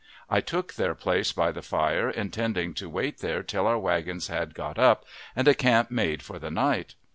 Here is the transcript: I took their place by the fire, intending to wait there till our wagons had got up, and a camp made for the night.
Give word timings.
I 0.31 0.41
took 0.41 0.73
their 0.73 0.95
place 0.95 1.31
by 1.31 1.51
the 1.51 1.61
fire, 1.61 2.09
intending 2.09 2.73
to 2.73 2.89
wait 2.89 3.19
there 3.19 3.43
till 3.43 3.67
our 3.67 3.77
wagons 3.77 4.29
had 4.29 4.55
got 4.55 4.79
up, 4.79 5.05
and 5.35 5.47
a 5.47 5.53
camp 5.53 5.91
made 5.91 6.23
for 6.23 6.39
the 6.39 6.49
night. 6.49 6.95